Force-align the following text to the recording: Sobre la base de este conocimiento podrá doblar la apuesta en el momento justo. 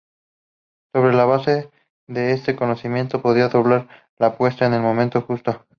Sobre 0.95 1.13
la 1.13 1.25
base 1.25 1.69
de 2.07 2.31
este 2.31 2.55
conocimiento 2.55 3.21
podrá 3.21 3.49
doblar 3.49 3.87
la 4.17 4.27
apuesta 4.29 4.65
en 4.65 4.73
el 4.73 4.81
momento 4.81 5.21
justo. 5.21 5.67